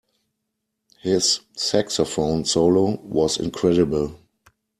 [1.03, 4.17] His saxophone solo was incredible.